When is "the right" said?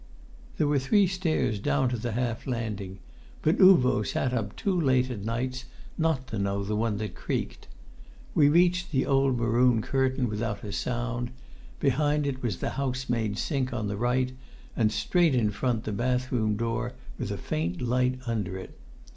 13.89-14.31